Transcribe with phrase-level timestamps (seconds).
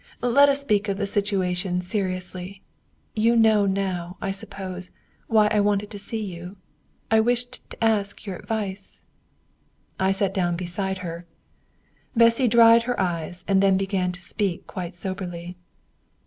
[0.23, 2.63] Let us speak of the situation seriously.
[3.15, 4.89] You know now, I suppose,
[5.27, 6.57] why I wanted to see you.
[7.11, 9.03] I wished to ask your advice."
[9.99, 11.27] I sat down beside her.
[12.15, 15.55] Bessy dried her eyes, and then began to speak quite soberly.